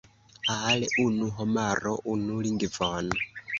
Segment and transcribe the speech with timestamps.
[0.69, 3.15] Al unu homaro unu lingvon.